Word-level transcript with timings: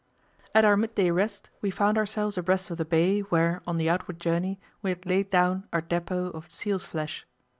At 0.55 0.65
our 0.65 0.75
midday 0.77 1.11
rest 1.11 1.51
we 1.61 1.69
found 1.69 1.95
ourselves 1.95 2.35
abreast 2.35 2.71
of 2.71 2.79
the 2.79 2.85
bay, 2.85 3.19
where, 3.19 3.61
on 3.67 3.77
the 3.77 3.87
outward 3.87 4.19
journey, 4.19 4.59
we 4.81 4.89
had 4.89 5.05
laid 5.05 5.29
down 5.29 5.67
our 5.71 5.81
depot 5.81 6.31
of 6.31 6.51
seals' 6.51 6.83
flesh. 6.83 7.27